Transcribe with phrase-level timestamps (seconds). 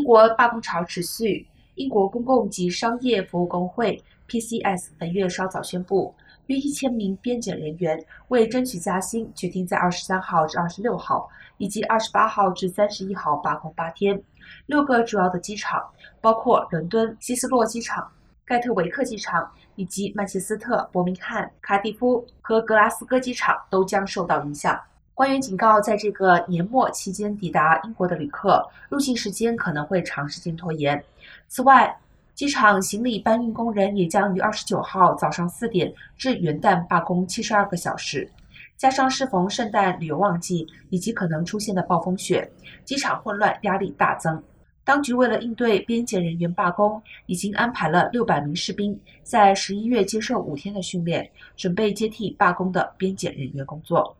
[0.00, 1.46] 英国罢工潮持续。
[1.74, 6.14] 英国公共及商业服务工会 （PCS） 本月稍早宣布，
[6.46, 11.28] 约一千名边检人员为争取加薪，决定在二十三号至二十六号
[11.58, 14.18] 以及二十八号至三十一号罢工八天。
[14.64, 15.86] 六个主要的机场，
[16.18, 18.10] 包括伦敦希斯洛机场、
[18.46, 24.80] 盖特维克机场以及曼彻斯特、伯明翰、卡迪夫和格拉斯哥机场，都将受到影响。
[25.20, 31.04] 官员警告，在这个年末期间抵达英国的旅客，入境时间可能会长时间拖延。
[31.46, 31.94] 此外，
[32.34, 38.26] 机场行李搬运工人也将于二十九号早上四点至元旦罢工七十二个小时。
[38.78, 42.50] 加上适逢圣诞旅游旺季以及可能出现的暴风雪，
[42.86, 44.42] 机场混乱，压力大增。
[44.84, 54.16] 当局为了应对边检人员罢工，已经安排了六百名士兵在十一月接受五天的训练，准备接替罢工的边检人员工作。